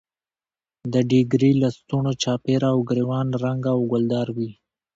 [0.93, 4.51] د ډیګرې لستوڼو چاپېره او ګرېوان رنګه او ګلدار وي.